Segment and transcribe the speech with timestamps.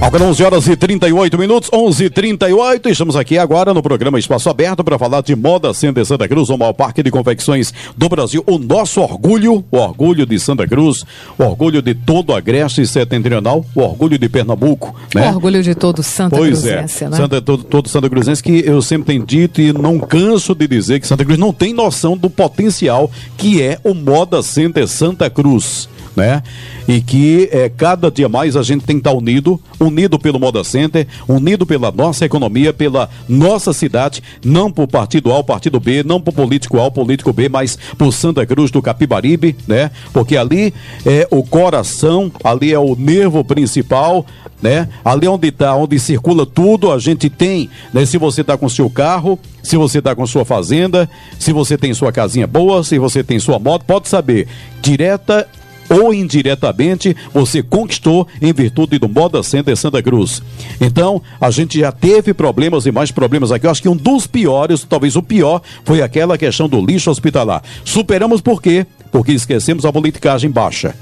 [0.00, 4.48] Agora 11 horas e 38 minutos, 11 e 38 Estamos aqui agora no programa Espaço
[4.48, 8.42] Aberto para falar de Moda Center Santa Cruz, o maior parque de confecções do Brasil.
[8.46, 11.04] O nosso orgulho, o orgulho de Santa Cruz,
[11.36, 14.94] o orgulho de todo a Agreste Setentrional, o orgulho de Pernambuco.
[15.12, 15.26] Né?
[15.26, 16.78] O orgulho de todo Santa pois é.
[16.78, 17.16] Cruzense, é, né?
[17.16, 21.00] Santa, todo, todo Santa Cruzense que eu sempre tenho dito e não canso de dizer
[21.00, 25.88] que Santa Cruz não tem noção do potencial que é o Moda Center Santa Cruz
[26.18, 26.42] né?
[26.88, 30.64] E que é, cada dia mais a gente tem que estar unido, unido pelo Moda
[30.64, 36.20] Center, unido pela nossa economia, pela nossa cidade, não por partido A, partido B, não
[36.20, 39.90] por político A, político B, mas por Santa Cruz do Capibaribe, né?
[40.12, 40.74] Porque ali
[41.06, 44.26] é o coração, ali é o nervo principal,
[44.60, 44.88] né?
[45.04, 48.04] Ali onde está, onde circula tudo, a gente tem, né?
[48.04, 51.94] Se você está com seu carro, se você está com sua fazenda, se você tem
[51.94, 54.48] sua casinha boa, se você tem sua moto, pode saber,
[54.80, 55.46] direta
[55.88, 60.42] ou indiretamente você conquistou em virtude do Moda Center Santa Cruz.
[60.80, 63.66] Então, a gente já teve problemas e mais problemas aqui.
[63.66, 67.62] Eu acho que um dos piores, talvez o pior, foi aquela questão do lixo hospitalar.
[67.84, 68.86] Superamos por quê?
[69.10, 70.94] Porque esquecemos a politicagem baixa.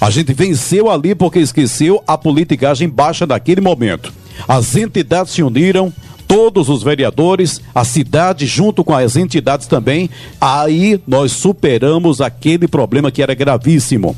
[0.00, 4.12] A gente venceu ali porque esqueceu a politicagem baixa naquele momento.
[4.46, 5.92] As entidades se uniram,
[6.26, 10.10] todos os vereadores, a cidade junto com as entidades também,
[10.40, 14.16] aí nós superamos aquele problema que era gravíssimo.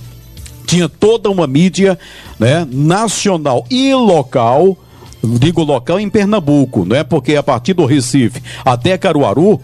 [0.67, 1.98] Tinha toda uma mídia,
[2.39, 4.77] né, nacional e local,
[5.23, 9.61] digo local em Pernambuco, não é porque a partir do Recife até Caruaru,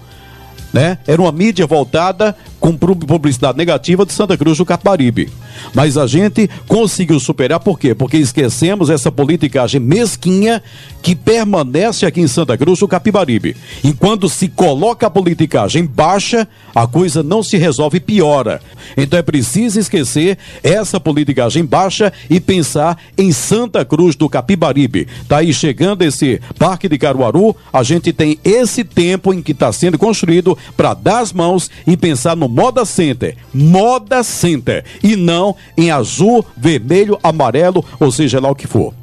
[0.73, 5.29] né, era uma mídia voltada com publicidade negativa de Santa Cruz do Caparibe.
[5.75, 7.95] Mas a gente conseguiu superar, por quê?
[7.95, 10.63] Porque esquecemos essa politicagem mesquinha
[11.03, 13.55] que permanece aqui em Santa Cruz do Capibaribe.
[13.85, 18.63] Enquanto se coloca a politicagem baixa, a coisa não se resolve, piora.
[18.97, 25.07] Então é preciso esquecer essa politicagem baixa e pensar em Santa Cruz do Capibaribe.
[25.29, 29.71] Tá aí chegando esse Parque de Caruaru, a gente tem esse tempo em que está
[29.71, 33.37] sendo construído para dar as mãos e pensar no Moda Center.
[33.53, 34.85] Moda Center.
[35.03, 38.95] E não em azul, vermelho, amarelo, ou seja lá o que for.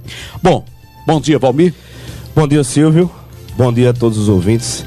[0.41, 0.63] Bom,
[1.05, 1.73] bom dia, Valmir.
[2.33, 3.11] Bom dia, Silvio.
[3.57, 4.85] Bom dia a todos os ouvintes.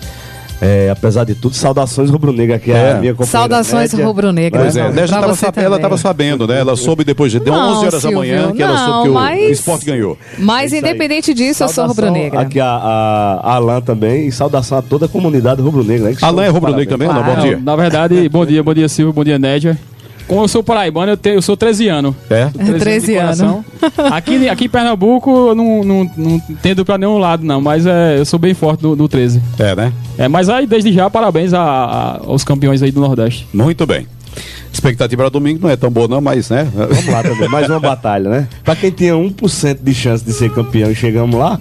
[0.64, 2.92] É, apesar de tudo, saudações rubro-negra aqui é.
[2.92, 3.38] a minha companheira.
[3.38, 4.62] Saudações rubro-negra.
[4.62, 5.06] Pois é, né?
[5.06, 6.58] tava, ela estava sabendo, né?
[6.58, 9.14] Ela soube depois de não, 11 horas Silvio, da manhã que não, ela soube que
[9.14, 9.40] mas...
[9.40, 10.18] o esporte ganhou.
[10.38, 12.40] Mas é independente disso, saudação eu sou rubro-negra.
[12.40, 16.10] Aqui a, a, Alan também e saudação a toda a comunidade rubro-negra.
[16.10, 16.16] Né?
[16.22, 17.08] Alan é rubro-negra também?
[17.08, 17.60] Não, bom dia.
[17.62, 19.78] Na verdade, bom dia, bom dia Silvio, bom dia Nédia.
[20.26, 22.14] Como eu sou paraibano, eu, tenho, eu sou 13 anos.
[22.30, 22.46] É?
[22.46, 23.64] 13, 13 anos.
[24.10, 27.60] aqui, aqui em Pernambuco, eu não, não, não tendo pra nenhum lado, não.
[27.60, 29.42] Mas é, eu sou bem forte no, no 13.
[29.58, 29.92] É, né?
[30.16, 33.46] É, mas aí, desde já, parabéns a, a, aos campeões aí do Nordeste.
[33.52, 34.06] Muito bem.
[34.72, 36.66] Expectativa para domingo não é tão boa, não, mas, né?
[36.74, 37.48] Vamos lá também.
[37.48, 38.48] Mais uma batalha, né?
[38.64, 41.60] Pra quem tinha 1% de chance de ser campeão e chegamos lá.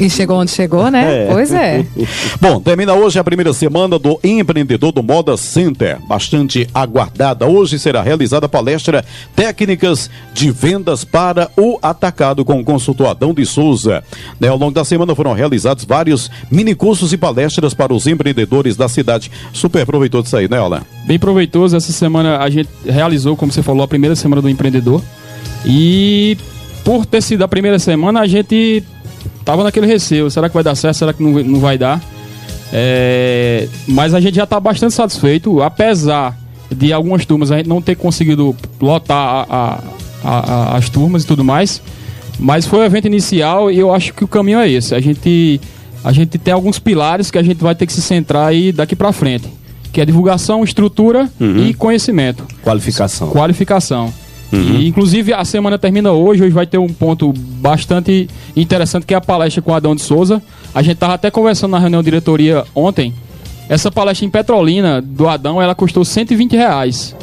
[0.00, 1.26] E chegou onde chegou, né?
[1.26, 1.26] É.
[1.30, 1.84] Pois é.
[2.40, 7.46] Bom, termina hoje a primeira semana do Empreendedor do Moda Center, bastante aguardada.
[7.46, 9.04] Hoje será realizada a palestra
[9.36, 14.02] Técnicas de Vendas para o Atacado com o consultor Adão de Souza.
[14.40, 18.88] Né, ao longo da semana foram realizados vários minicursos e palestras para os empreendedores da
[18.88, 19.30] cidade.
[19.52, 20.80] Super proveitoso isso aí, né, Alan?
[21.06, 21.76] Bem proveitoso.
[21.76, 25.02] Essa semana a gente realizou, como você falou, a primeira semana do empreendedor.
[25.66, 26.38] E
[26.84, 28.82] por ter sido a primeira semana, a gente
[29.50, 32.00] tava naquele receio, será que vai dar certo, será que não, não vai dar?
[32.72, 36.38] É, mas a gente já está bastante satisfeito, apesar
[36.70, 39.82] de algumas turmas a gente não ter conseguido lotar a,
[40.22, 40.38] a,
[40.72, 41.82] a, as turmas e tudo mais.
[42.38, 44.94] Mas foi o evento inicial e eu acho que o caminho é esse.
[44.94, 45.60] A gente,
[46.04, 48.94] a gente tem alguns pilares que a gente vai ter que se centrar aí daqui
[48.94, 49.48] para frente.
[49.92, 51.66] Que é divulgação, estrutura uhum.
[51.66, 52.46] e conhecimento.
[52.62, 53.30] Qualificação.
[53.30, 54.14] Qualificação.
[54.52, 54.80] Uhum.
[54.80, 56.42] E, inclusive, a semana termina hoje.
[56.42, 60.42] Hoje vai ter um ponto bastante interessante que é a palestra com Adão de Souza.
[60.74, 63.14] A gente estava até conversando na reunião diretoria ontem.
[63.68, 67.14] Essa palestra em Petrolina do Adão ela custou 120 reais.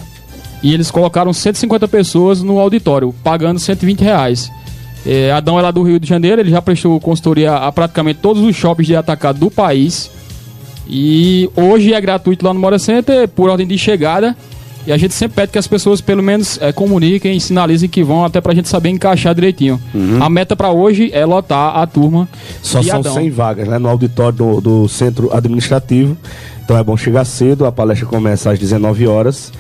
[0.64, 4.52] E eles colocaram 150 pessoas no auditório, pagando 120 reais.
[5.06, 8.42] É, Adão é lá do Rio de Janeiro, ele já prestou consultoria a praticamente todos
[8.42, 10.10] os shoppings de atacado do país.
[10.88, 14.36] E hoje é gratuito lá no Mora Center, por ordem de chegada.
[14.88, 18.24] E a gente sempre pede que as pessoas pelo menos é, comuniquem, sinalizem que vão,
[18.24, 19.80] até pra gente saber encaixar direitinho.
[19.94, 20.24] Uhum.
[20.24, 22.28] A meta para hoje é lotar a turma.
[22.64, 23.14] Só são Adão.
[23.16, 23.78] 100 vagas, né?
[23.78, 26.18] No auditório do, do centro administrativo.
[26.64, 29.52] Então é bom chegar cedo, a palestra começa às 19 horas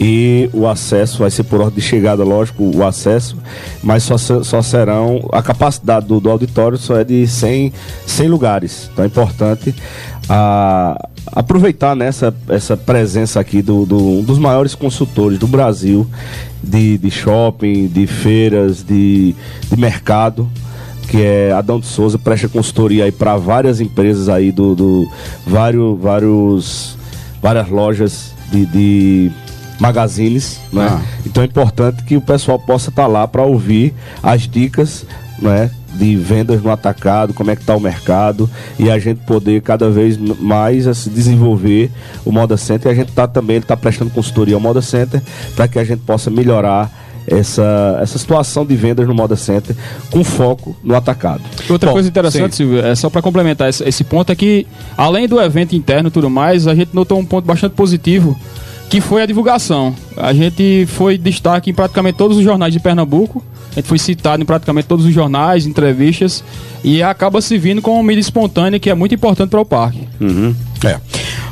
[0.00, 3.36] e o acesso vai ser por ordem de chegada, lógico, o acesso,
[3.82, 7.72] mas só, só serão, a capacidade do, do auditório só é de 100,
[8.06, 9.74] 100 lugares, então é importante
[10.28, 16.06] a, aproveitar nessa essa presença aqui do, do, um dos maiores consultores do Brasil
[16.62, 19.34] de, de shopping, de feiras, de,
[19.70, 20.48] de mercado.
[21.08, 25.08] que é Adão de Souza, presta consultoria aí para várias empresas aí do, do
[25.46, 26.98] vários, vários,
[27.40, 29.32] várias lojas de, de
[29.80, 30.88] magazines, né?
[30.90, 31.00] Ah.
[31.24, 35.06] Então é importante que o pessoal possa estar tá lá para ouvir as dicas,
[35.40, 35.70] né?
[35.98, 38.48] De vendas no atacado, como é que está o mercado
[38.78, 41.90] e a gente poder cada vez mais assim, desenvolver
[42.24, 45.20] o Moda Center e a gente está também, ele está prestando consultoria ao Moda Center
[45.56, 46.90] para que a gente possa melhorar
[47.26, 49.76] essa, essa situação de vendas no Moda Center
[50.10, 51.42] com foco no atacado.
[51.68, 52.64] Outra Bom, coisa interessante, sim.
[52.64, 54.66] Silvio, é só para complementar esse, esse, ponto é que,
[54.96, 58.38] além do evento interno e tudo mais, a gente notou um ponto bastante positivo,
[58.88, 59.94] que foi a divulgação.
[60.16, 63.42] A gente foi destaque em praticamente todos os jornais de Pernambuco,
[63.72, 66.42] a gente foi citado em praticamente todos os jornais, entrevistas,
[66.82, 70.08] e acaba se vindo com uma mídia espontânea que é muito importante para o parque.
[70.20, 70.54] Uhum.
[70.84, 70.98] É.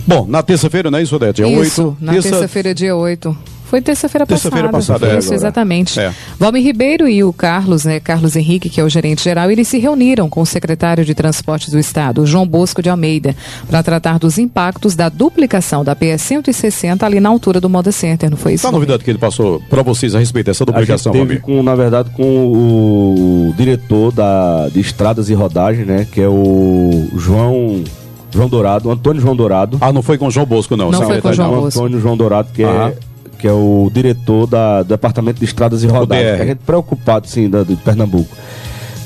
[0.06, 1.42] Bom, na terça-feira, não é isso, Odete?
[1.42, 1.96] Dia isso, 8.
[2.00, 3.36] na terça-feira, dia 8.
[3.66, 4.70] Foi terça-feira terça passada.
[4.70, 5.98] Terça-feira passada, é, Isso, exatamente.
[5.98, 6.12] É.
[6.38, 9.78] Valmir Ribeiro e o Carlos, né, Carlos Henrique, que é o gerente geral, eles se
[9.78, 13.34] reuniram com o secretário de Transportes do Estado, João Bosco de Almeida,
[13.68, 18.30] para tratar dos impactos da duplicação da PS 160 ali na altura do Moda Center,
[18.30, 18.62] não foi isso?
[18.62, 21.40] Qual a novidade que ele passou para vocês a respeito dessa duplicação, a gente teve
[21.40, 27.08] com, na verdade, com o diretor da, de Estradas e Rodagem, né, que é o
[27.16, 27.82] João...
[28.28, 29.78] João Dourado, Antônio João Dourado.
[29.80, 30.90] Ah, não foi com o João Bosco, não.
[30.90, 31.80] Não foi com o João Bosco.
[31.80, 32.94] Antônio João Dourado, que é
[33.36, 36.40] que é o diretor da, do Departamento de Estradas e Rodadas.
[36.40, 38.34] A gente preocupado, sim, da, de Pernambuco.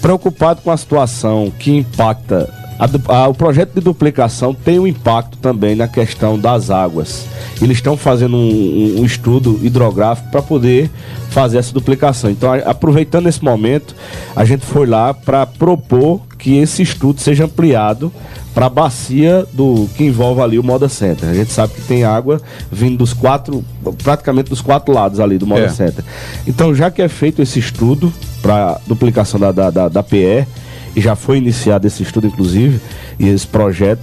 [0.00, 2.59] Preocupado com a situação que impacta.
[2.80, 7.26] A, a, o projeto de duplicação tem um impacto também na questão das águas.
[7.60, 10.90] Eles estão fazendo um, um, um estudo hidrográfico para poder
[11.28, 12.30] fazer essa duplicação.
[12.30, 13.94] Então, a, aproveitando esse momento,
[14.34, 18.10] a gente foi lá para propor que esse estudo seja ampliado
[18.54, 21.28] para a bacia do que envolve ali o Moda Center.
[21.28, 22.40] A gente sabe que tem água
[22.72, 23.62] vindo dos quatro,
[24.02, 25.68] praticamente dos quatro lados ali do Moda é.
[25.68, 26.02] Center.
[26.46, 30.46] Então, já que é feito esse estudo para duplicação da, da, da, da PE,
[30.94, 32.80] e já foi iniciado esse estudo, inclusive,
[33.18, 34.02] e esse projeto,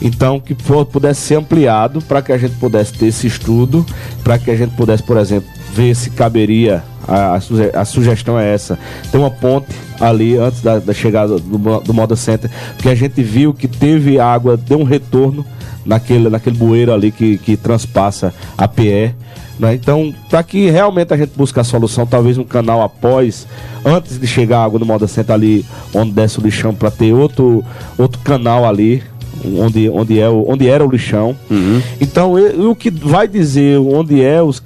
[0.00, 3.84] então que pudesse ser ampliado para que a gente pudesse ter esse estudo,
[4.22, 7.38] para que a gente pudesse, por exemplo, ver se caberia a,
[7.74, 8.78] a, sugestão é essa.
[9.10, 9.68] Tem uma ponte
[10.00, 14.18] ali antes da, da chegada do, do Moda Center, porque a gente viu que teve
[14.18, 15.44] água, deu um retorno
[15.84, 19.14] naquele, naquele bueiro ali que, que transpassa a PE.
[19.58, 19.74] Né?
[19.74, 23.46] Então, para que realmente a gente busque a solução, talvez um canal após,
[23.84, 25.64] antes de chegar a água no Moda Center ali,
[25.94, 27.64] onde desce o lixão, para ter outro,
[27.96, 29.02] outro canal ali,
[29.44, 31.36] onde, onde, é, onde era o lixão.
[31.50, 31.80] Uhum.
[32.00, 32.34] Então,
[32.68, 34.60] o que vai dizer onde é os,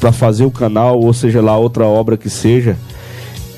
[0.00, 2.76] para fazer o canal, ou seja lá outra obra que seja,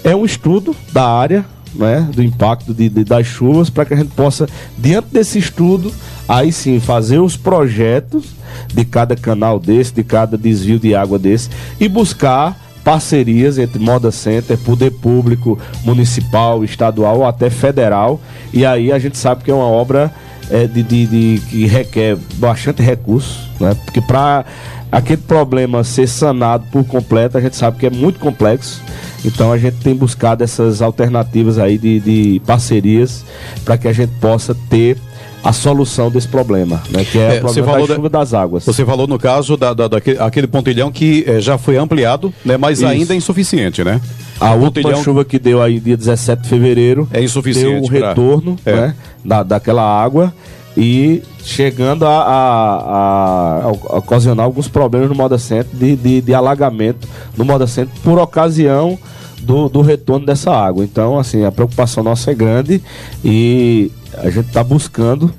[0.02, 1.44] é um estudo da área,
[1.78, 5.92] né, do impacto de, de das chuvas, para que a gente possa, diante desse estudo,
[6.28, 8.34] aí sim fazer os projetos
[8.72, 14.12] de cada canal desse, de cada desvio de água desse e buscar parcerias entre Moda
[14.12, 18.20] Center, poder público, municipal, estadual ou até federal.
[18.52, 20.12] E aí a gente sabe que é uma obra
[20.50, 23.74] é, de, de, de, que requer bastante recurso, né?
[23.84, 24.44] Porque para
[24.90, 28.80] aquele problema ser sanado por completo, a gente sabe que é muito complexo.
[29.24, 33.24] Então a gente tem buscado essas alternativas aí de, de parcerias
[33.64, 34.96] para que a gente possa ter
[35.42, 37.04] a solução desse problema, né?
[37.04, 38.64] Que é, é o problema da chuva das águas.
[38.64, 42.56] Você falou no caso da, da daquele, aquele pontilhão que é, já foi ampliado, né?
[42.56, 42.86] Mas Isso.
[42.86, 44.00] ainda é insuficiente, né?
[44.40, 45.04] A o última pontilhão...
[45.04, 47.68] chuva que deu aí dia 17 de fevereiro é insuficiente.
[47.68, 48.74] Deu um retorno, é.
[48.74, 48.94] né?
[49.24, 50.34] Da, daquela água
[50.76, 53.68] e chegando a, a, a, a,
[53.98, 58.98] ocasionar alguns problemas no Moda Center de, de, de, alagamento no Moda Center por ocasião
[59.40, 60.84] do, do retorno dessa água.
[60.84, 62.82] Então, assim, a preocupação nossa é grande
[63.24, 65.32] e a gente está buscando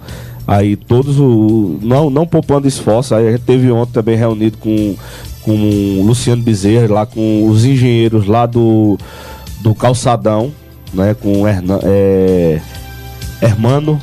[0.47, 1.77] aí todos o.
[1.81, 3.13] Não, não poupando esforço.
[3.13, 4.95] Aí a gente teve ontem também reunido com,
[5.43, 5.51] com
[5.99, 8.97] o Luciano Bezerra, lá com os engenheiros lá do,
[9.61, 10.51] do calçadão,
[10.93, 11.13] né?
[11.13, 12.59] Com Hernan, é,
[13.41, 14.01] Hermano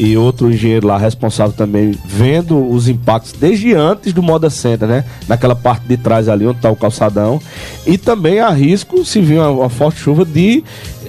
[0.00, 5.04] e outro engenheiro lá responsável também vendo os impactos desde antes do Moda Center, né?
[5.28, 7.38] Naquela parte de trás ali onde está o calçadão.
[7.86, 10.64] E também há risco, se vir uma, uma, forte chuva, de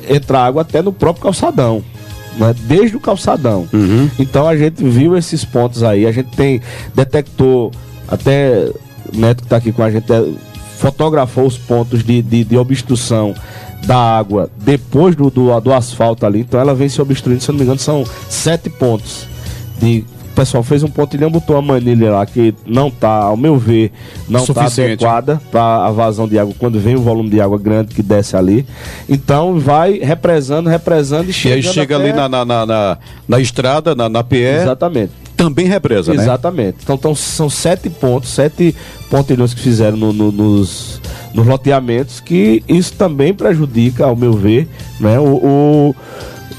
[0.10, 1.81] entrar água até no próprio calçadão.
[2.38, 2.53] Né?
[2.63, 3.65] Desde o calçadão.
[3.71, 4.10] Uhum.
[4.19, 6.60] Então a gente viu esses pontos aí, a gente tem,
[6.93, 7.71] detectou,
[8.10, 8.69] até
[9.13, 10.21] o Neto que está aqui com a gente, é,
[10.77, 13.33] fotografou os pontos de, de, de obstrução
[13.85, 17.53] da água depois do, do, do, asfalto ali, então ela vem se obstruindo, se eu
[17.53, 19.27] não me engano, são sete pontos.
[19.79, 23.57] De, o pessoal fez um pontilhão, botou a manilha lá que não tá, ao meu
[23.57, 23.91] ver,
[24.29, 27.93] não está adequada para a vazão de água quando vem o volume de água grande
[27.93, 28.65] que desce ali.
[29.09, 31.55] Então vai represando, represando e chega.
[31.55, 32.05] E aí chega até...
[32.05, 32.97] ali na, na, na, na,
[33.27, 34.38] na estrada, na, na PE.
[34.38, 36.21] Exatamente também represa, né?
[36.21, 36.77] Exatamente.
[36.83, 38.75] Então, então são sete pontos, sete
[39.10, 41.01] pontilhões que fizeram no, no, nos,
[41.33, 44.67] nos loteamentos, que isso também prejudica, ao meu ver,
[45.00, 45.95] né, o, o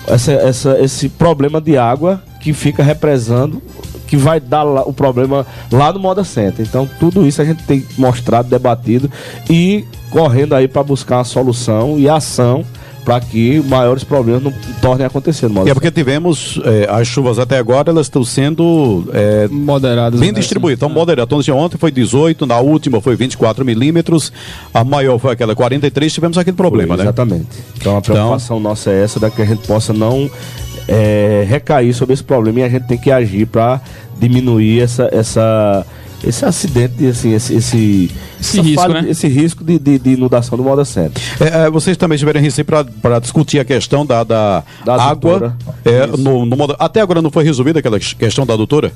[0.09, 3.63] essa, essa, esse problema de água que fica represando
[4.09, 6.67] que vai dar o problema lá no Moda Center.
[6.69, 9.11] Então, tudo isso a gente tem mostrado, debatido
[9.49, 12.65] e correndo aí para buscar uma solução e ação
[13.05, 15.51] para que maiores problemas não tornem a acontecer.
[15.67, 20.21] É porque tivemos é, as chuvas até agora, elas estão sendo é, moderadas.
[20.21, 20.39] Bem né?
[20.39, 20.79] distribuídas.
[20.79, 20.93] Então, é.
[20.93, 21.29] moderadas.
[21.29, 24.33] Então, assim, ontem foi 18, na última foi 24 milímetros,
[24.73, 27.41] a maior foi aquela 43, tivemos aquele problema, foi, exatamente.
[27.41, 27.47] né?
[27.47, 27.77] Exatamente.
[27.81, 30.31] Então, a preocupação então, nossa é essa, da que a gente possa não
[30.87, 33.81] é, recair sobre esse problema e a gente tem que agir para
[34.19, 35.85] diminuir essa, essa
[36.25, 38.11] esse acidente, assim, esse, esse,
[38.41, 39.11] esse risco, falha, né?
[39.11, 41.23] esse risco de, de, de, inundação do Moda Center.
[41.41, 45.57] É, é, vocês também estiveram em Recife para discutir a questão da, da, da água.
[45.85, 48.93] É, no, no modo, até agora não foi resolvida aquela questão da doutora?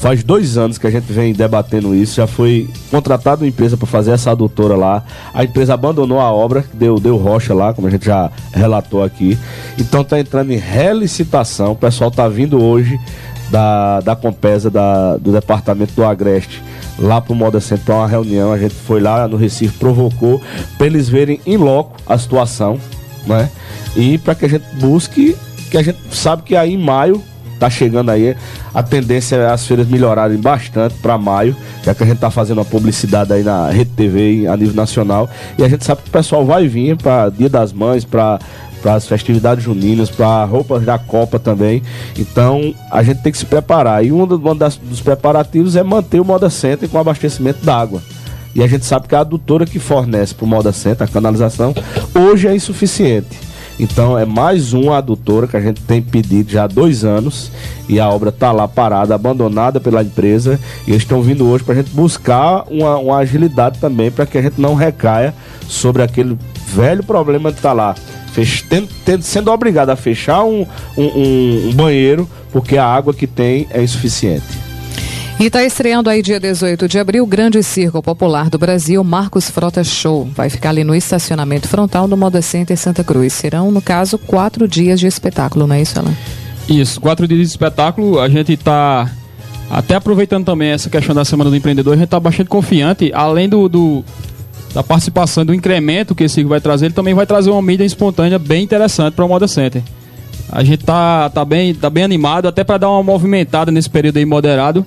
[0.00, 2.16] Faz dois anos que a gente vem debatendo isso.
[2.16, 5.04] Já foi contratado uma empresa para fazer essa adutora lá.
[5.34, 9.38] A empresa abandonou a obra, deu, deu rocha lá, como a gente já relatou aqui.
[9.78, 11.72] Então está entrando em relicitação.
[11.72, 12.98] O pessoal está vindo hoje
[13.50, 16.62] da, da Compesa da, do departamento do Agreste
[16.98, 18.52] lá pro Moda Central uma reunião.
[18.52, 20.40] A gente foi lá no Recife, provocou
[20.76, 22.78] para eles verem em loco a situação,
[23.26, 23.50] né?
[23.96, 25.36] E para que a gente busque,
[25.70, 27.22] que a gente sabe que aí em maio
[27.58, 28.34] tá chegando aí,
[28.72, 31.54] a tendência é as feiras melhorarem bastante para maio,
[31.84, 35.28] já que a gente tá fazendo uma publicidade aí na Rede TV a nível nacional,
[35.58, 38.38] e a gente sabe que o pessoal vai vir para Dia das Mães, para
[38.80, 41.82] para as festividades juninas, para roupas da Copa também.
[42.18, 44.04] Então a gente tem que se preparar.
[44.04, 48.02] E um, dos preparativos é manter o Moda Center com abastecimento d'água.
[48.54, 51.74] E a gente sabe que a adutora que fornece para o Moda Center, a canalização,
[52.14, 53.50] hoje é insuficiente.
[53.80, 57.50] Então é mais uma adutora que a gente tem pedido já há dois anos
[57.88, 61.72] e a obra está lá parada, abandonada pela empresa e eles estão vindo hoje para
[61.72, 65.32] a gente buscar uma, uma agilidade também para que a gente não recaia
[65.66, 67.94] sobre aquele velho problema de estar tá lá
[68.32, 73.26] fech, tendo, tendo, sendo obrigado a fechar um, um, um banheiro porque a água que
[73.26, 74.70] tem é insuficiente.
[75.38, 79.48] E está estreando aí dia 18 de abril o grande circo popular do Brasil, Marcos
[79.48, 80.28] Frota Show.
[80.34, 83.32] Vai ficar ali no estacionamento frontal do Moda Center Santa Cruz.
[83.32, 86.14] Serão, no caso, quatro dias de espetáculo, não é isso, Alan?
[86.68, 88.20] Isso, quatro dias de espetáculo.
[88.20, 89.10] A gente está
[89.70, 93.48] até aproveitando também essa questão da Semana do Empreendedor, a gente está bastante confiante, além
[93.48, 94.04] do, do,
[94.74, 98.38] da participação, do incremento que esse vai trazer, ele também vai trazer uma mídia espontânea
[98.38, 99.82] bem interessante para o Moda Center.
[100.50, 104.16] A gente tá, tá, bem, tá bem animado, até para dar uma movimentada nesse período
[104.16, 104.84] aí moderado.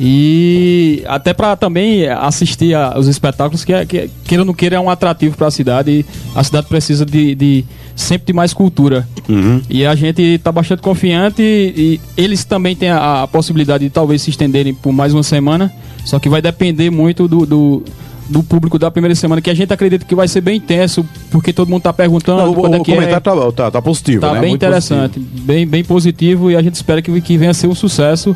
[0.00, 4.80] E até para também assistir os espetáculos, que, é, que queira ou não queira, é
[4.80, 5.90] um atrativo para a cidade.
[5.90, 7.64] E a cidade precisa de, de
[7.94, 9.06] sempre de mais cultura.
[9.28, 9.62] Uhum.
[9.70, 11.42] E a gente está bastante confiante.
[11.42, 15.22] E, e, eles também têm a, a, possibilidade de talvez se estenderem por mais uma
[15.22, 15.72] semana.
[16.04, 17.84] Só que vai depender muito do, do
[18.28, 21.52] do público da primeira semana, que a gente acredita que vai ser bem intenso, porque
[21.52, 22.42] todo mundo está perguntando.
[22.42, 23.52] Não, o, é o comentário está é.
[23.52, 24.40] tá, tá positivo, tá né?
[24.40, 25.42] bem Muito interessante, positivo.
[25.44, 28.34] Bem, bem positivo e a gente espera que, que venha a ser um sucesso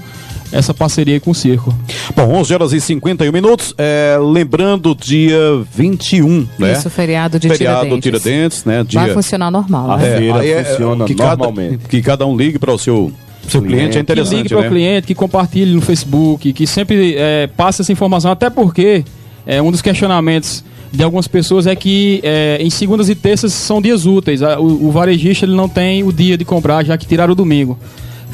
[0.50, 1.74] essa parceria com o circo.
[2.16, 3.74] Bom, 11 horas e 51 minutos.
[3.76, 5.38] É, lembrando, dia
[5.74, 6.72] 21, né?
[6.72, 8.02] Isso, feriado de feriado Tiradentes.
[8.02, 8.84] Tiradentes né?
[8.84, 9.00] Dia...
[9.00, 10.16] Vai funcionar normal, a né?
[10.16, 11.76] feira é, funciona que normalmente.
[11.76, 13.12] Cada, que cada um ligue para o seu
[13.48, 14.30] seu cliente, cliente é interessante.
[14.30, 14.68] Que ligue para o né?
[14.68, 19.04] cliente, que compartilhe no Facebook, que sempre é, passe essa informação, até porque
[19.48, 20.62] é, um dos questionamentos
[20.92, 24.42] de algumas pessoas é que é, em segundas e terças são dias úteis.
[24.42, 27.78] O, o, varejista ele não tem o dia de comprar, já que tiraram o domingo.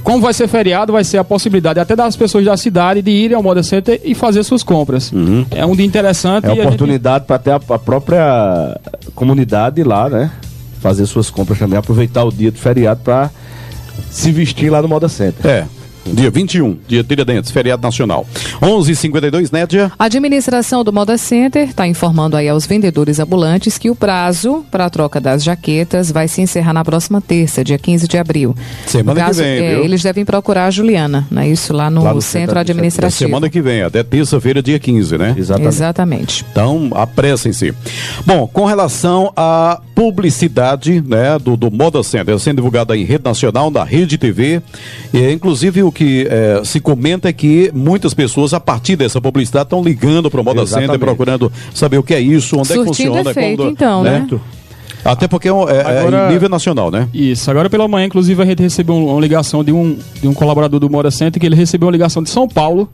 [0.03, 3.37] Como vai ser feriado, vai ser a possibilidade até das pessoas da cidade de irem
[3.37, 5.13] ao Moda Center e fazer suas compras.
[5.13, 5.47] Uhum.
[5.53, 6.47] É um dia interessante.
[6.47, 7.29] É oportunidade gente...
[7.29, 8.79] para ter a, a, própria
[9.15, 10.33] comunidade lá, né?
[10.81, 13.31] Fazer suas compras também, aproveitar o dia do feriado para
[14.11, 15.47] se vestir lá no Moda Center.
[15.49, 15.65] É.
[16.07, 18.27] Dia 21, dia Tiradentes, feriado nacional.
[18.61, 19.91] 11:52 Nédia.
[19.99, 24.85] A administração do Moda Center está informando aí aos vendedores ambulantes que o prazo para
[24.87, 28.55] a troca das jaquetas vai se encerrar na próxima terça, dia 15 de abril.
[28.87, 31.49] Semana caso, que vem, é, Eles devem procurar a Juliana, né?
[31.49, 33.29] Isso lá no, lá no centro, centro administrativo.
[33.29, 35.35] Semana que vem, até terça-feira, dia 15, né?
[35.37, 35.75] Exatamente.
[35.75, 36.47] Exatamente.
[36.51, 37.75] Então, apressem-se.
[38.27, 43.71] Bom, com relação à publicidade, né, do, do Moda Center, sendo divulgada em rede nacional,
[43.71, 44.61] na Rede TV,
[45.13, 49.67] e inclusive o que é, se comenta é que muitas pessoas, a partir dessa publicidade,
[49.67, 50.91] estão ligando para o Moda Exatamente.
[50.91, 53.31] Center, procurando saber o que é isso, onde Surtindo é que funciona.
[53.31, 54.27] Efeito, quando, então, né?
[54.31, 54.41] né?
[55.05, 57.09] Até porque é, é, agora, é, nível nacional, né?
[57.13, 57.51] Isso.
[57.51, 60.89] Agora pela manhã, inclusive, a gente recebeu uma ligação de um, de um colaborador do
[60.89, 62.89] Moda Center, que ele recebeu uma ligação de São Paulo,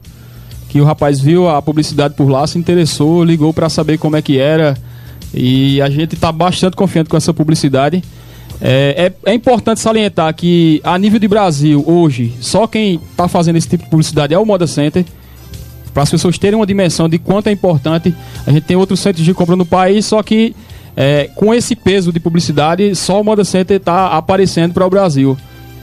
[0.67, 4.21] que o rapaz viu a publicidade por lá, se interessou, ligou para saber como é
[4.21, 4.77] que era.
[5.33, 8.03] E a gente está bastante confiante com essa publicidade.
[8.61, 13.55] É, é, é, importante salientar que, a nível de Brasil, hoje, só quem está fazendo
[13.55, 15.03] esse tipo de publicidade é o Moda Center.
[15.93, 18.13] para as pessoas terem uma dimensão de quanto é importante.
[18.45, 20.55] A gente tem outros centros de compra no país, só que
[20.95, 25.35] é, com esse peso de publicidade, só o Moda Center está aparecendo para o Brasil.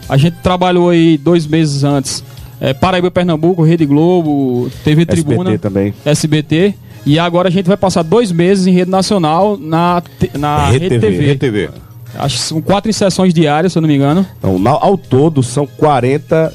[0.09, 2.23] A gente trabalhou aí dois meses antes.
[2.61, 5.95] É, Paraíba, Pernambuco, Rede Globo, TV Tribuna, SBT também.
[6.05, 6.75] SBT.
[7.07, 10.03] E agora a gente vai passar dois meses em rede nacional na,
[10.35, 11.71] na Rede, Rede TV.
[12.15, 14.27] Acho que são quatro sessões diárias, se eu não me engano.
[14.39, 16.53] Então, ao todo são 40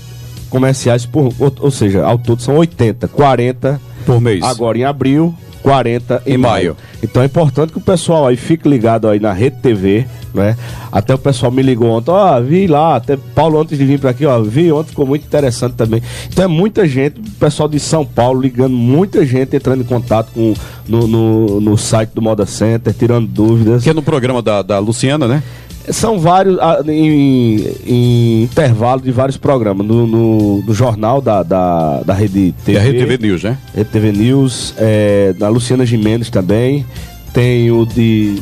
[0.50, 1.34] comerciais por.
[1.40, 3.08] Ou, ou, seja, ao todo são 80.
[3.08, 4.44] 40 por mês.
[4.44, 6.54] Agora em abril, 40 em, em maio.
[6.54, 6.78] maio.
[7.02, 10.56] Então é importante que o pessoal aí fique ligado aí na Rede TV, né?
[10.92, 14.00] Até o pessoal me ligou ontem, ó, oh, vi lá, até Paulo antes de vir
[14.00, 16.04] para aqui, ó, vi ontem, ficou muito interessante também.
[16.28, 20.32] Então é muita gente, o pessoal de São Paulo ligando, muita gente entrando em contato
[20.34, 20.54] com
[20.88, 23.84] no, no, no site do Moda Center, tirando dúvidas.
[23.84, 25.42] Que é no programa da, da Luciana, né?
[25.90, 29.86] São vários, em, em intervalo de vários programas.
[29.86, 32.78] No, no, no jornal da, da, da Rede TV.
[32.78, 33.58] É a Rede TV News, né?
[33.76, 36.86] Rede TV News, é, da Luciana Gimenez também.
[37.34, 38.42] Tem o de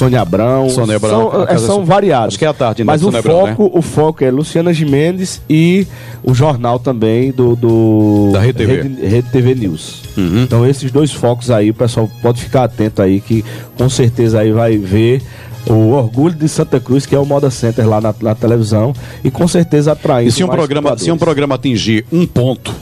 [0.00, 0.70] Sônia Abrão.
[0.70, 1.30] Sônia Abrão.
[1.30, 2.28] São, é, são variados.
[2.28, 2.86] Acho que é a tarde, né?
[2.86, 3.70] Mas o foco, né?
[3.74, 5.86] o foco é Luciana Gimenez e
[6.22, 10.02] o jornal também do, do da Rede TV, Rede, Rede TV News.
[10.16, 10.42] Uhum.
[10.42, 13.44] Então esses dois focos aí, o pessoal pode ficar atento aí que
[13.76, 15.22] com certeza aí vai ver
[15.66, 19.30] o orgulho de Santa Cruz, que é o Moda Center lá na, na televisão, e
[19.30, 20.30] com certeza atraindo.
[20.30, 22.74] E se um programa, se um programa atingir um ponto,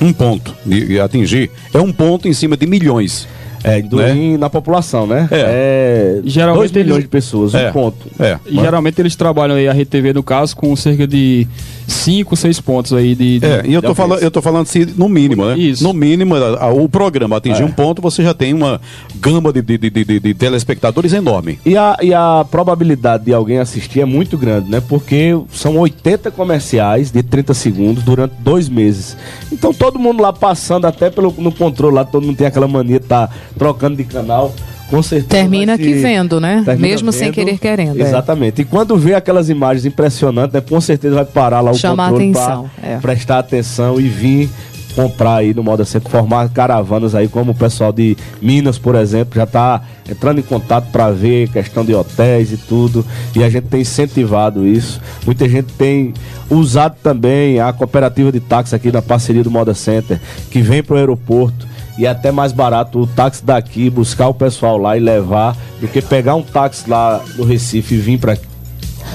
[0.00, 3.26] um ponto e atingir, é um ponto em cima de milhões.
[3.64, 4.12] É, do, né?
[4.12, 5.28] em, na população, né?
[5.30, 6.20] É.
[6.20, 7.04] é geralmente 2 milhões eles...
[7.04, 7.68] de pessoas, é.
[7.68, 8.06] um ponto.
[8.18, 8.38] É.
[8.46, 11.46] E geralmente eles trabalham aí a Rede TV, no caso, com cerca de
[11.88, 13.40] 5, 6 pontos aí de.
[13.40, 15.58] de é, e eu tô, falando, eu tô falando assim, no mínimo, né?
[15.58, 15.82] Isso.
[15.82, 17.64] No mínimo, a, a, o programa atingir é.
[17.64, 18.78] um ponto, você já tem uma
[19.16, 21.58] gama de, de, de, de, de telespectadores enorme.
[21.64, 24.82] E a, e a probabilidade de alguém assistir é muito grande, né?
[24.86, 29.16] Porque são 80 comerciais de 30 segundos durante dois meses.
[29.50, 32.98] Então todo mundo lá passando, até pelo, no controle lá, todo mundo tem aquela mania
[32.98, 34.54] de estar tá trocando de canal
[34.88, 35.28] com certeza.
[35.28, 36.64] Termina aqui vendo, né?
[36.78, 38.00] Mesmo vendo, sem querer querendo.
[38.00, 38.02] É.
[38.02, 38.60] Exatamente.
[38.60, 38.62] É.
[38.62, 42.32] E quando vê aquelas imagens impressionantes, né, com certeza vai parar lá o Chama controle
[42.32, 42.96] para é.
[42.98, 44.50] prestar atenção e vir
[44.98, 49.36] comprar aí no Moda Center, formar caravanas aí, como o pessoal de Minas, por exemplo,
[49.36, 53.68] já está entrando em contato para ver questão de hotéis e tudo, e a gente
[53.68, 55.00] tem incentivado isso.
[55.24, 56.12] Muita gente tem
[56.50, 60.18] usado também a cooperativa de táxi aqui na parceria do Moda Center,
[60.50, 64.34] que vem para o aeroporto e é até mais barato o táxi daqui, buscar o
[64.34, 68.38] pessoal lá e levar, do que pegar um táxi lá no Recife e vir para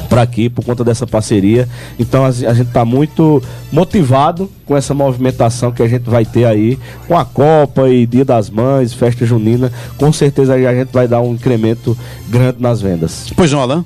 [0.10, 1.68] para aqui por conta dessa parceria.
[1.98, 3.42] Então a, gente está muito
[3.72, 8.26] motivado com essa movimentação que a gente vai ter aí com a Copa e Dia
[8.26, 9.72] das Mães, festa junina.
[9.98, 11.98] Com certeza a gente vai dar um incremento
[12.30, 13.32] grande nas vendas.
[13.36, 13.86] Pois não, Alain?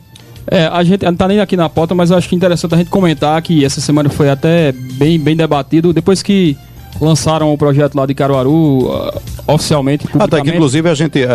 [0.50, 2.74] É, a gente não tá nem aqui na pauta, mas eu acho que é interessante
[2.74, 5.94] a gente comentar que essa semana foi até bem, bem debatido.
[5.94, 6.58] Depois que
[7.00, 10.06] lançaram o projeto lá de Caruaru uh, oficialmente.
[10.20, 11.28] Ah, tá, que inclusive a gente é,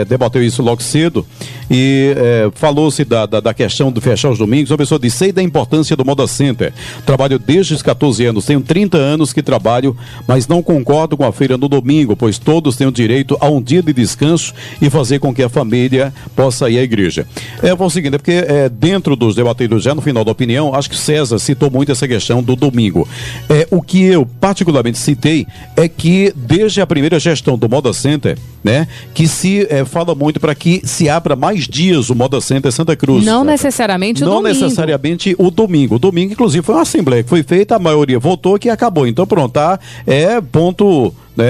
[0.00, 1.26] é, debateu isso logo cedo
[1.70, 4.70] e é, falou-se da, da, da, questão de fechar os domingos.
[4.70, 6.72] Uma pessoa disse: sei da importância do Moda Center.
[7.04, 9.96] Trabalho desde os 14 anos, tenho 30 anos que trabalho,
[10.26, 13.62] mas não concordo com a feira no domingo, pois todos têm o direito a um
[13.62, 17.26] dia de descanso e fazer com que a família possa ir à igreja.
[17.62, 20.88] É, o seguinte, é porque é, dentro dos debateiros, já no final da opinião, acho
[20.88, 23.06] que César citou muito essa questão do domingo.
[23.48, 25.46] É, o que eu particularmente citei
[25.76, 30.38] é que desde a primeira gestão do Moda Center, né, que se é, fala muito
[30.38, 33.24] para que se abra mais dias o Moda Center Santa Cruz.
[33.24, 34.60] Não necessariamente o Não domingo.
[34.60, 35.94] necessariamente o domingo.
[35.96, 39.06] O domingo, inclusive, foi uma assembleia que foi feita, a maioria votou que acabou.
[39.06, 41.46] Então, pronto, tá, é ponto né,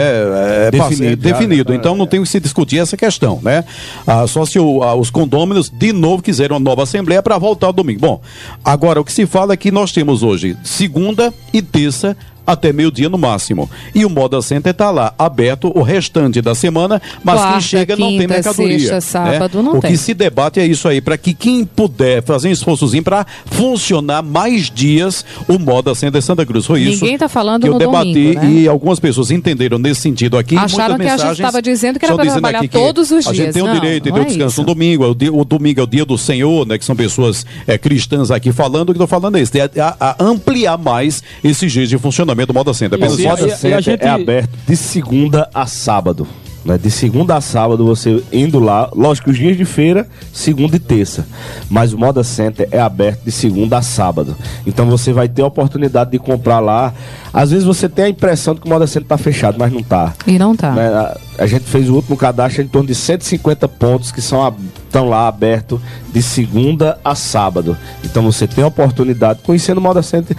[0.67, 1.23] é, definido.
[1.23, 1.75] definido.
[1.75, 3.65] então não tem que se discutir essa questão, né?
[4.07, 7.69] Ah, só se o, ah, os condôminos de novo quiserem uma nova assembleia para voltar
[7.69, 8.01] ao domingo.
[8.01, 8.21] Bom,
[8.65, 12.17] agora o que se fala é que nós temos hoje segunda e terça
[12.53, 13.71] até meio-dia no máximo.
[13.95, 17.97] E o Moda Center está lá, aberto o restante da semana, mas Quarta, quem chega
[17.97, 18.79] quinta, não tem mercadoria.
[18.79, 19.01] Sexta, né?
[19.01, 19.65] sábado, né?
[19.65, 19.91] não o tem.
[19.91, 24.23] que se debate é isso aí, para que quem puder fazer um esforçozinho para funcionar
[24.23, 26.67] mais dias o Moda Center Santa Cruz.
[26.67, 27.01] Foi isso.
[27.01, 28.51] Ninguém está falando que eu debati domingo, né?
[28.51, 30.57] e algumas pessoas entenderam nesse sentido aqui.
[30.57, 33.29] Acharam que a gente estava dizendo que era para trabalhar todos os dias.
[33.29, 35.05] A gente tem o direito de ter o descanso no domingo.
[35.07, 36.79] O, dia, o, domingo é o dia do Senhor, né?
[36.79, 38.91] Que são pessoas é, cristãs aqui falando.
[38.91, 39.53] O que estou falando é isso.
[39.57, 42.99] É a, a, ampliar mais esses dias de funcionamento do Moda Center.
[42.99, 44.05] Apenas o Moda Center gente...
[44.05, 46.27] é aberto de segunda a sábado.
[46.65, 46.79] Né?
[46.79, 51.27] De segunda a sábado você indo lá, lógico, os dias de feira, segunda e terça.
[51.69, 54.37] Mas o Moda Center é aberto de segunda a sábado.
[54.67, 56.93] Então você vai ter a oportunidade de comprar lá.
[57.33, 59.81] Às vezes você tem a impressão de que o Moda Center está fechado, mas não
[59.81, 60.13] está.
[60.27, 60.73] E não está.
[60.73, 61.15] Né?
[61.39, 64.55] A, gente fez o último cadastro em torno de 150 pontos que são
[64.87, 65.81] estão lá abertos
[66.13, 67.77] de segunda a sábado.
[68.05, 70.37] Então você tem a oportunidade, conhecendo o Moda Center,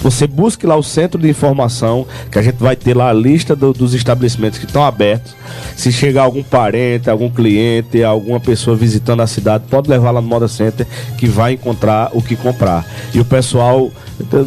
[0.00, 3.56] Você busque lá o centro de informação, que a gente vai ter lá a lista
[3.56, 5.34] do, dos estabelecimentos que estão abertos.
[5.74, 10.28] Se chegar algum parente, algum cliente, alguma pessoa visitando a cidade, pode levar lá no
[10.28, 12.84] Moda Center que vai encontrar o que comprar.
[13.14, 13.90] E o pessoal,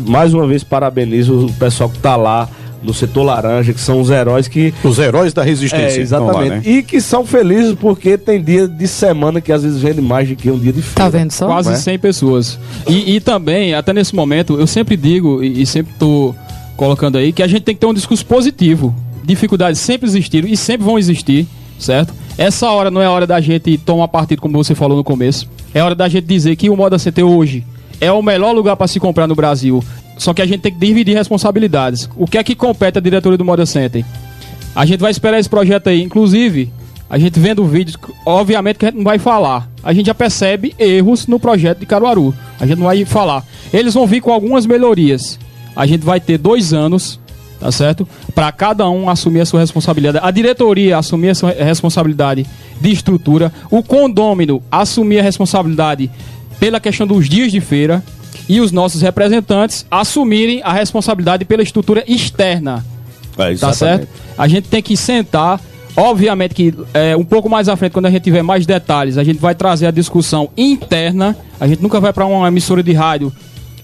[0.07, 2.47] mais uma vez, parabenizo o pessoal que está lá
[2.81, 4.73] no setor laranja, que são os heróis que.
[4.83, 5.99] Os heróis da resistência.
[5.99, 6.49] É, exatamente.
[6.49, 6.61] Lá, né?
[6.65, 10.35] E que são felizes porque tem dia de semana que às vezes vende mais do
[10.35, 10.95] que um dia de feira.
[10.95, 11.47] Tá vendo só?
[11.47, 11.75] Quase é?
[11.75, 12.59] 100 pessoas.
[12.87, 16.33] E, e, também, até nesse momento, eu sempre digo e, e sempre tô
[16.75, 18.93] colocando aí que a gente tem que ter um discurso positivo.
[19.23, 21.45] Dificuldades sempre existiram e sempre vão existir,
[21.77, 22.13] certo?
[22.37, 25.49] Essa hora não é a hora da gente tomar partido, como você falou no começo.
[25.73, 27.65] É hora da gente dizer que o Moda CT hoje
[27.99, 29.83] é o melhor lugar para se comprar no Brasil.
[30.17, 32.09] Só que a gente tem que dividir responsabilidades.
[32.15, 34.03] O que é que compete a diretoria do Moda Center?
[34.75, 36.01] A gente vai esperar esse projeto aí.
[36.01, 36.71] Inclusive,
[37.09, 39.69] a gente vendo o vídeo, obviamente que a gente não vai falar.
[39.83, 42.33] A gente já percebe erros no projeto de Caruaru.
[42.59, 43.45] A gente não vai falar.
[43.71, 45.39] Eles vão vir com algumas melhorias.
[45.75, 47.19] A gente vai ter dois anos,
[47.59, 48.07] tá certo?
[48.35, 50.19] Para cada um assumir a sua responsabilidade.
[50.21, 52.45] A diretoria assumir a sua responsabilidade
[52.81, 53.53] de estrutura.
[53.71, 56.11] O condômino assumir a responsabilidade
[56.59, 58.03] pela questão dos dias de feira
[58.47, 62.85] e os nossos representantes assumirem a responsabilidade pela estrutura externa.
[63.37, 64.07] É, tá certo?
[64.37, 65.59] A gente tem que sentar.
[65.95, 69.23] Obviamente que é, um pouco mais à frente, quando a gente tiver mais detalhes, a
[69.23, 71.35] gente vai trazer a discussão interna.
[71.59, 73.33] A gente nunca vai para uma emissora de rádio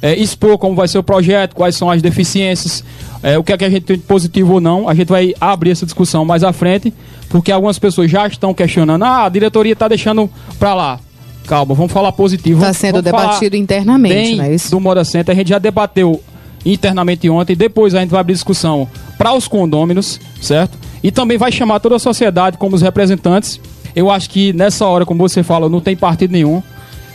[0.03, 2.83] é, expor como vai ser o projeto, quais são as deficiências,
[3.23, 4.89] é, o que é que a gente tem de positivo ou não.
[4.89, 6.93] A gente vai abrir essa discussão mais à frente,
[7.29, 10.99] porque algumas pessoas já estão questionando: ah, a diretoria está deixando para lá
[11.47, 12.59] calma, vamos falar positivo.
[12.59, 14.71] Está sendo vamos debatido internamente, não é isso?
[14.71, 16.21] Do Moda Center, a gente já debateu
[16.65, 20.77] internamente ontem, depois a gente vai abrir discussão para os condôminos, certo?
[21.03, 23.59] E também vai chamar toda a sociedade como os representantes.
[23.95, 26.63] Eu acho que nessa hora, como você fala, não tem partido nenhum.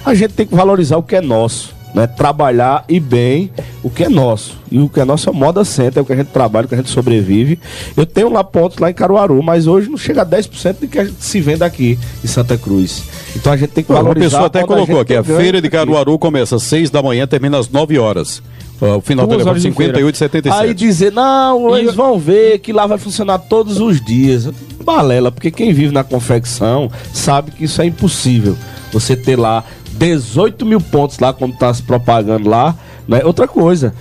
[0.04, 3.50] A gente tem que valorizar o que é nosso né, trabalhar e bem
[3.82, 4.56] o que é nosso.
[4.70, 6.66] E o que é nosso é o Moda Center, é o que a gente trabalha,
[6.66, 7.58] o que a gente sobrevive.
[7.96, 10.96] Eu tenho lá pontos lá em Caruaru, mas hoje não chega a 10% do que
[10.96, 13.02] a gente se vende aqui em Santa Cruz.
[13.34, 14.38] Então a gente tem que valorizar.
[14.38, 16.20] Uma pessoa até colocou aqui, a feira de Caruaru aqui.
[16.20, 18.40] começa às 6 da manhã, termina às 9 horas.
[18.80, 20.48] O final do telefone 5877.
[20.50, 24.48] Aí dizer, não, eles vão ver que lá vai funcionar todos os dias.
[24.84, 28.56] Balela, porque quem vive na confecção sabe que isso é impossível.
[28.92, 29.64] Você ter lá
[29.98, 32.74] 18 mil pontos lá, como tá se propagando lá.
[33.06, 33.20] Né?
[33.24, 33.92] Outra coisa,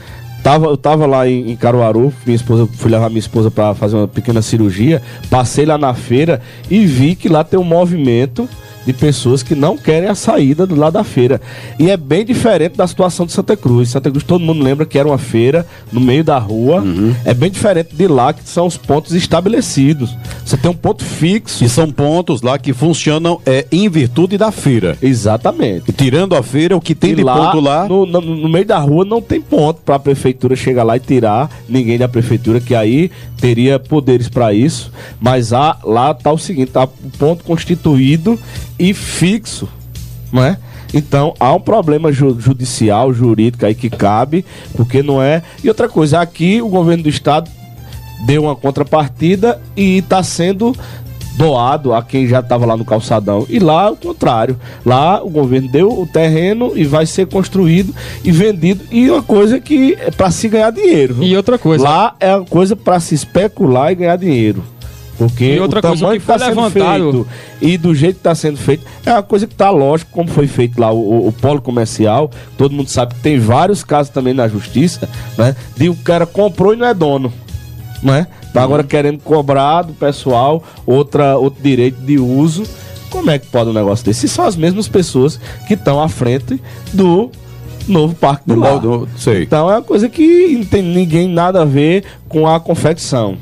[0.43, 3.95] tava, eu tava lá em, em, Caruaru, minha esposa, fui levar minha esposa para fazer
[3.95, 8.47] uma pequena cirurgia, passei lá na feira e vi que lá tem um movimento
[8.87, 11.41] de pessoas que não querem a saída do lado da feira.
[11.77, 13.89] E é bem diferente da situação de Santa Cruz.
[13.89, 16.79] Santa Cruz, todo mundo lembra que era uma feira no meio da rua.
[16.79, 17.13] Uhum.
[17.25, 20.15] É bem diferente de lá, que são os pontos estabelecidos.
[20.45, 21.65] Você tem um ponto fixo.
[21.65, 24.97] E são pontos lá que funcionam é, em virtude da feira.
[25.01, 25.89] Exatamente.
[25.89, 27.89] E tirando a feira, o que tem e de lá, ponto lá.
[27.89, 31.01] No, no, no, meio da rua não tem ponto para a prefeitura chegar lá e
[31.01, 34.93] tirar ninguém da prefeitura, que aí teria poderes para isso.
[35.19, 38.39] Mas há, lá tá o seguinte: tá o ponto constituído
[38.79, 39.67] e fixo,
[40.31, 40.57] não é?
[40.93, 45.43] Então há um problema ju judicial, jurídico aí que cabe, porque não é.
[45.63, 47.49] E outra coisa, aqui o governo do estado
[48.25, 50.75] deu uma contrapartida e está sendo
[51.37, 53.45] doado a quem já estava lá no calçadão.
[53.47, 54.59] E lá, o contrário.
[54.83, 58.83] Lá o governo deu o terreno e vai ser construído e vendido.
[58.91, 61.17] E uma coisa que é para se ganhar dinheiro.
[61.21, 61.83] E outra coisa.
[61.83, 64.63] Lá é uma coisa para se especular e ganhar dinheiro.
[65.17, 67.27] Porque e outra o tamanho que está sendo feito
[67.59, 70.45] e do jeito que está sendo feito é uma coisa que está lógico, como foi
[70.45, 72.29] feito lá o, o, o, polo comercial.
[72.55, 75.55] Todo mundo sabe que tem vários casos também na justiça, né?
[75.75, 77.33] De o cara comprou e não é dono,
[78.03, 78.27] né?
[78.53, 78.87] Tá agora uhum.
[78.87, 82.63] querendo cobrar do pessoal outra, outro direito de uso.
[83.09, 84.27] Como é que pode um negócio desse?
[84.27, 86.61] E são as mesmas pessoas que estão à frente
[86.93, 87.31] do
[87.87, 91.65] novo parque do, do, do Então é uma coisa que não tem ninguém nada a
[91.65, 93.37] ver com a confecção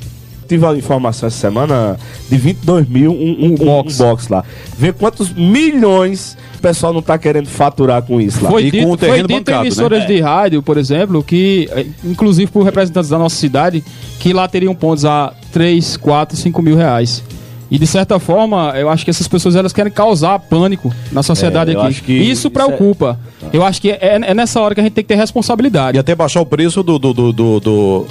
[0.48, 1.98] tive a informação essa semana
[2.30, 4.00] de 22 mil, um, um, box.
[4.00, 4.44] um box lá.
[4.78, 8.50] Ver quantos milhões o pessoal não está querendo faturar com isso lá.
[8.50, 9.68] Foi e dito, com o foi dito bancado, em né?
[9.68, 10.06] emissoras né?
[10.06, 13.84] de rádio, por exemplo, que, eh, inclusive por representantes da nossa cidade,
[14.20, 17.24] que lá teriam pontos a 3, 4, 5 mil reais.
[17.70, 21.76] E de certa forma, eu acho que essas pessoas elas querem causar pânico na sociedade
[21.76, 22.14] é, aqui.
[22.14, 23.20] isso preocupa.
[23.38, 23.58] Isso é...
[23.58, 25.98] Eu acho que é, é, nessa hora que a gente tem que ter responsabilidade.
[25.98, 28.06] E até baixar o preço do, do, do, do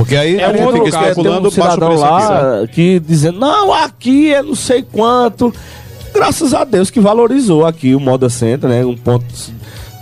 [0.00, 2.72] porque aí é a gente fica especulando um cidadão lá aqui.
[2.72, 5.52] que dizendo, não, aqui é não sei quanto.
[6.14, 8.82] Graças a Deus que valorizou aqui o Moda Center, né?
[8.82, 9.26] Um ponto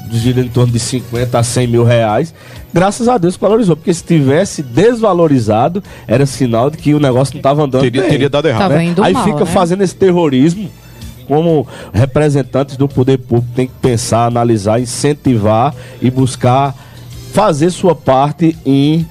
[0.09, 2.33] de em torno de 50 a 100 mil reais.
[2.73, 7.35] Graças a Deus que valorizou, porque se tivesse desvalorizado, era sinal de que o negócio
[7.35, 8.11] não estava andando teria, bem.
[8.11, 8.75] Teria dado errado.
[8.75, 8.95] Né?
[9.03, 9.47] Aí mal, fica né?
[9.47, 10.71] fazendo esse terrorismo
[11.27, 16.73] como representantes do poder público tem que pensar, analisar, incentivar e buscar
[17.33, 19.05] fazer sua parte em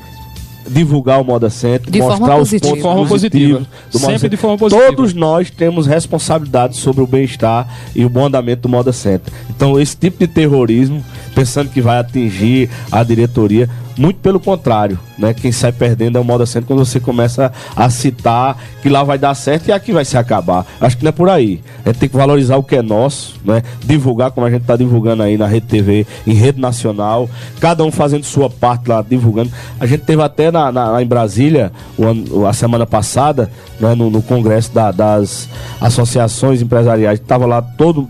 [0.68, 2.68] divulgar o Moda Center, de mostrar forma os positiva.
[2.68, 3.82] pontos De forma positivos positiva.
[3.92, 4.30] do Moda Sempre Center.
[4.30, 4.88] de forma positiva.
[4.88, 9.34] Todos nós temos responsabilidade sobre o bem-estar e o bom andamento do Moda Center.
[9.50, 11.04] Então, esse tipo de terrorismo,
[11.34, 15.34] pensando que vai atingir a diretoria, muito pelo contrário, né?
[15.34, 19.18] Quem sai perdendo é o Moda Center quando você começa a citar que lá vai
[19.18, 20.66] dar certo e aqui vai se acabar.
[20.80, 21.62] Acho que não é por aí.
[21.84, 23.64] A gente tem que valorizar o que é nosso, né?
[23.84, 27.30] Divulgar como a gente está divulgando aí na Rede TV, em rede nacional,
[27.60, 29.52] cada um fazendo sua parte lá, divulgando.
[29.80, 34.10] A gente teve até na, na- lá em Brasília, ano- a semana passada, né, no,
[34.10, 35.50] no congresso da- das
[35.82, 38.08] associações empresariais, estava lá todo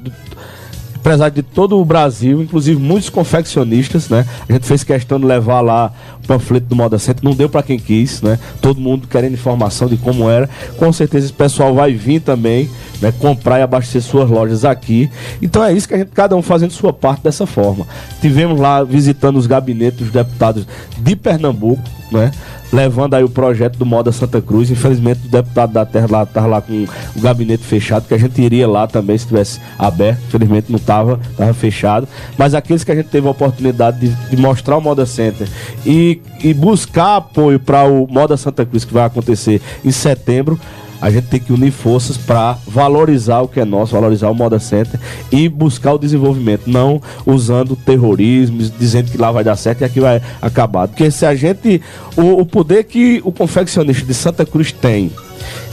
[1.07, 4.25] empresário de todo o Brasil, inclusive muitos confeccionistas, né?
[4.47, 7.63] A gente fez questão de levar lá o panfleto do Moda Center, não deu para
[7.63, 8.37] quem quis, né?
[8.61, 10.49] Todo mundo querendo informação de como era.
[10.77, 12.69] Com certeza esse pessoal vai vir também,
[13.01, 13.13] né?
[13.19, 15.09] Comprar e abastecer suas lojas aqui.
[15.41, 17.87] Então é isso que a gente, cada um fazendo sua parte dessa forma.
[18.19, 20.67] Tivemos lá visitando os gabinetes dos deputados
[20.97, 22.31] de Pernambuco, né?
[22.71, 24.69] Levando aí o projeto do Moda Santa Cruz.
[24.69, 28.41] Infelizmente o deputado da terra lá estava lá com o gabinete fechado, que a gente
[28.41, 30.19] iria lá também se tivesse aberto.
[30.27, 32.07] Infelizmente não estava, estava fechado.
[32.37, 35.47] Mas aqueles que a gente teve a oportunidade de, de mostrar o Moda Center
[35.85, 40.59] e, e buscar apoio para o Moda Santa Cruz, que vai acontecer em setembro.
[41.01, 44.59] A gente tem que unir forças para valorizar o que é nosso, valorizar o Moda
[44.59, 44.99] Center
[45.31, 49.99] e buscar o desenvolvimento, não usando terrorismo, dizendo que lá vai dar certo e aqui
[49.99, 50.87] vai acabar.
[50.87, 51.81] Porque se a gente.
[52.15, 55.11] O, o poder que o confeccionista de Santa Cruz tem,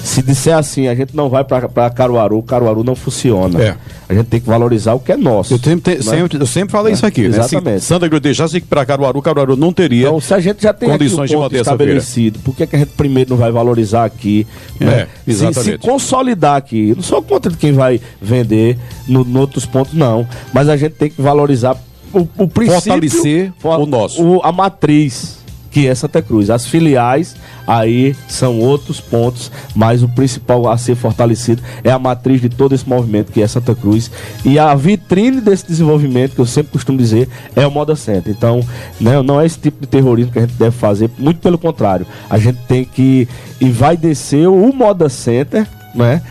[0.03, 3.63] se disser assim, a gente não vai para Caruaru, Caruaru não funciona.
[3.63, 3.77] É.
[4.09, 5.55] A gente tem que valorizar o que é nosso.
[5.55, 6.03] Eu sempre, né?
[6.03, 7.23] sempre, eu sempre falei É, isso aqui.
[7.23, 7.29] Né?
[7.29, 7.81] exatamente.
[7.81, 10.07] Se Santa Cruz deixasse para Caruaru, Caruaru não teria.
[10.09, 12.79] Então, se a gente já tem Condições de o manter estabelecido, por que, que a
[12.79, 14.47] gente primeiro não vai valorizar aqui?
[14.81, 15.07] É, né?
[15.27, 15.79] Se- Se, exatamente.
[15.79, 16.91] consolidar aqui.
[16.91, 18.77] Eu Não sou contra de quem vai vender
[19.09, 20.27] no, no outros pontos, não.
[20.53, 21.77] Mas a gente tem que valorizar
[22.13, 22.81] o, o princípio.
[22.83, 24.23] Fortalecer o nosso.
[24.23, 25.39] o- a matriz,
[25.75, 26.51] que é Santa Cruz.
[26.51, 27.35] As filiais,
[27.67, 32.77] aí são outros pontos, mas o principal a ser fortalecido é a matriz de todo
[32.77, 34.09] esse movimento, que é Santa Cruz.
[34.45, 38.33] E a vitrine desse desenvolvimento, que eu sempre costumo dizer, é o Moda Center.
[38.33, 38.65] Então,
[39.01, 42.07] né, não é esse tipo de terrorismo que a gente deve fazer, muito pelo contrário.
[42.31, 43.27] A gente tem que
[43.61, 46.23] e vai descer o Moda Center, né?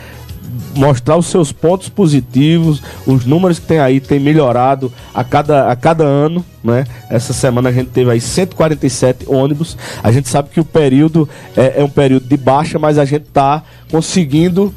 [0.76, 5.76] Mostrar os seus pontos positivos, os números que tem aí tem melhorado a cada, a
[5.76, 6.84] cada ano, né?
[7.08, 9.76] Essa semana a gente teve aí 147 ônibus.
[10.02, 13.26] A gente sabe que o período é, é um período de baixa, mas a gente
[13.26, 14.74] está conseguindo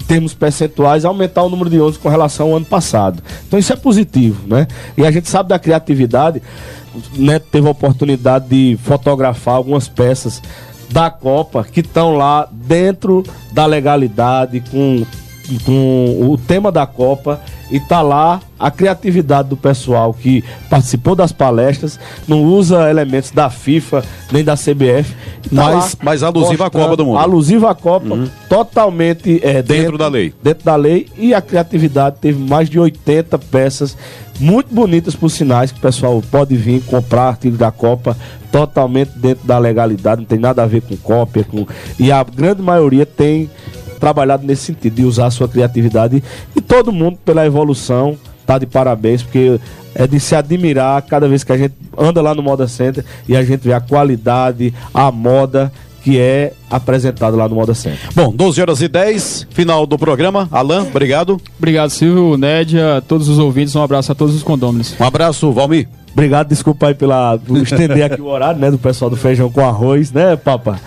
[0.00, 3.22] em termos percentuais, aumentar o número de ônibus com relação ao ano passado.
[3.46, 4.66] Então isso é positivo, né?
[4.96, 6.42] E a gente sabe da criatividade,
[7.14, 7.38] né?
[7.38, 10.42] Teve a oportunidade de fotografar algumas peças
[10.94, 15.04] da Copa que estão lá dentro da legalidade, com,
[15.64, 21.32] com o tema da Copa e tá lá a criatividade do pessoal que participou das
[21.32, 25.12] palestras, não usa elementos da FIFA nem da CBF,
[25.54, 27.18] tá Mas- mas alusiva à Copa do Mundo.
[27.18, 30.32] Alusiva à Copa, totalmente é, Dentro da lei.
[30.42, 33.96] Dentro da lei e a criatividade teve mais de 80 peças
[34.40, 38.16] muito bonitas por sinais que o pessoal pode vir comprar artigo da Copa
[38.50, 41.66] totalmente dentro da legalidade, não tem nada a ver com cópia, com
[41.98, 43.50] e a grande maioria tem
[43.98, 46.22] trabalhado nesse sentido de usar a sua criatividade
[46.54, 49.58] e todo mundo pela evolução tá de parabéns porque
[49.94, 53.36] é de se admirar cada vez que a gente anda lá no Moda Center e
[53.36, 58.10] a gente vê a qualidade, a moda que é apresentada lá no Moda Center.
[58.14, 60.46] Bom, 12 horas e 10, final do programa.
[60.52, 61.40] Alan, obrigado.
[61.56, 63.74] Obrigado, Silvio, Nédia, todos os ouvintes.
[63.74, 64.94] Um abraço a todos os condôminos.
[65.00, 65.88] Um abraço, Valmir.
[66.12, 69.66] Obrigado, desculpa aí pela, por estender aqui o horário, né, do pessoal do feijão com
[69.66, 70.78] arroz, né, papa?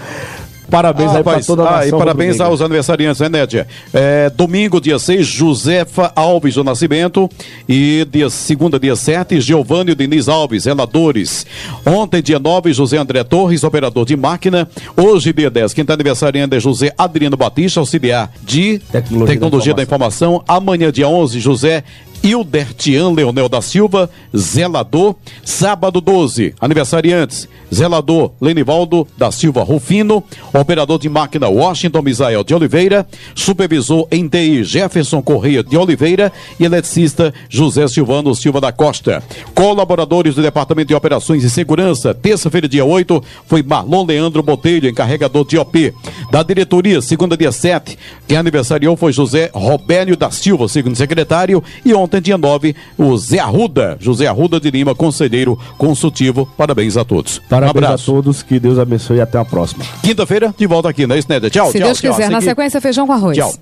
[0.69, 1.87] Parabéns aí pra rapaz, toda a ah, nação.
[1.87, 3.67] e parabéns aos aniversariantes, né, Nédia?
[3.93, 7.29] É, domingo, dia 6, Josefa Alves do Nascimento.
[7.67, 11.45] E dia, segunda, dia 7, Giovanni Diniz Alves, relatores.
[11.85, 14.69] Ontem, dia 9, José André Torres, operador de máquina.
[14.95, 19.77] Hoje, dia 10, quem está aniversariando é José Adriano Batista, auxiliar de Tecnologia Tecnologia, da
[19.77, 20.43] da, informação.
[20.47, 21.83] Amanhã, dia 11, José
[22.27, 25.15] Hildertian Leonel da Silva, zelador.
[25.45, 33.07] Sábado 12, aniversariantes, zelador Lenivaldo da Silva Rufino, operador de máquina Washington Misael de Oliveira,
[33.33, 39.23] supervisor em TI Jefferson Correia de Oliveira e eletricista José Silvano Silva da Costa.
[39.55, 45.45] Colaboradores do Departamento de Operações e Segurança, terça-feira, dia 8, foi Marlon Leandro Botelho, encarregador
[45.45, 45.93] de OP.
[46.29, 51.93] Da diretoria, segunda, dia 7, quem aniversariou foi José Robélio da Silva, segundo secretário, e
[51.93, 56.47] ontem, dia 9, o Zé Arruda, José Arruda de Lima, conselheiro consultivo.
[56.57, 57.39] Parabéns a todos.
[57.49, 58.11] Parabéns um abraço.
[58.11, 59.83] a todos, que Deus abençoe e até a próxima.
[60.01, 61.49] Quinta-feira, de volta aqui, é isso, Nédia?
[61.49, 62.11] Tchau, Se tchau, Deus tchau.
[62.11, 63.37] quiser, na sequência, feijão com arroz.
[63.37, 63.53] Tchau.